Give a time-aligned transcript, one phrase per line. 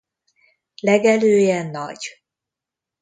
[0.81, 2.21] Legelője nagy.